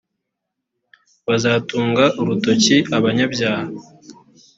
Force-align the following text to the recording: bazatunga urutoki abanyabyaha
bazatunga 1.27 2.05
urutoki 2.21 2.75
abanyabyaha 2.97 3.65